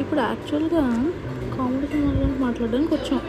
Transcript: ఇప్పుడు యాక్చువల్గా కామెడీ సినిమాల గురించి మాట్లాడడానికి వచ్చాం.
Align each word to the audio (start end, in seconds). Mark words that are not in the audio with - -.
ఇప్పుడు 0.00 0.20
యాక్చువల్గా 0.20 0.82
కామెడీ 1.54 1.86
సినిమాల 1.92 2.14
గురించి 2.18 2.40
మాట్లాడడానికి 2.40 2.92
వచ్చాం. 2.94 3.20